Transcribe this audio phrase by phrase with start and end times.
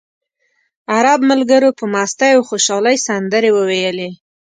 [0.95, 4.09] عرب ملګرو په مستۍ او خوشالۍ سندرې وویلې.